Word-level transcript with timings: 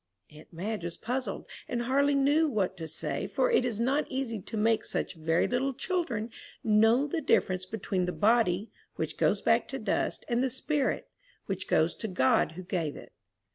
Aunt 0.31 0.51
Madge 0.51 0.83
was 0.83 0.97
puzzled, 0.97 1.45
and 1.67 1.83
hardly 1.83 2.15
knew 2.15 2.47
what 2.49 2.75
to 2.77 2.87
say, 2.87 3.27
for 3.27 3.51
it 3.51 3.63
is 3.63 3.79
not 3.79 4.07
easy 4.09 4.41
to 4.41 4.57
make 4.57 4.83
such 4.83 5.13
very 5.13 5.47
little 5.47 5.75
children 5.75 6.31
know 6.63 7.05
the 7.05 7.21
difference 7.21 7.67
between 7.67 8.05
the 8.05 8.11
body, 8.11 8.71
which 8.95 9.15
goes 9.15 9.43
back 9.43 9.67
to 9.67 9.77
dust, 9.77 10.25
and 10.27 10.43
the 10.43 10.49
spirit, 10.49 11.07
which 11.45 11.67
goes 11.67 11.93
to 11.93 12.07
God 12.07 12.53
who 12.53 12.63
gave 12.63 12.95
it. 12.95 13.11